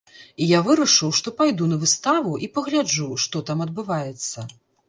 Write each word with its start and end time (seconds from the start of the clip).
І 0.43 0.45
я 0.51 0.61
вырашыў, 0.67 1.11
што 1.19 1.33
пайду 1.43 1.67
на 1.75 1.79
выставу 1.85 2.33
і 2.47 2.51
пагляджу, 2.57 3.07
што 3.27 3.45
там 3.51 3.57
адбываецца. 3.69 4.49